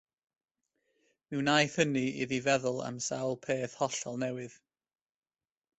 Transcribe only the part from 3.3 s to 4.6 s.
peth hollol newydd.